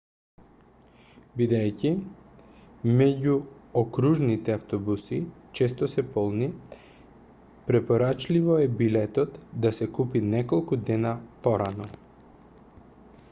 [1.41, 1.89] бидејќи
[3.01, 5.19] меѓуокружните автобуси
[5.59, 6.47] често се полни
[7.69, 9.37] препорачливо е билетот
[9.67, 11.13] да се купи неколку дена
[11.45, 11.91] порано